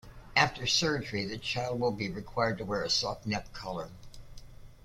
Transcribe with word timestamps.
After 0.35 0.65
surgery 0.65 1.25
the 1.25 1.37
child 1.37 1.79
will 1.79 1.91
be 1.91 2.09
required 2.09 2.57
to 2.57 2.65
wear 2.65 2.81
a 2.81 2.89
soft 2.89 3.27
neck 3.27 3.53
collar. 3.53 3.91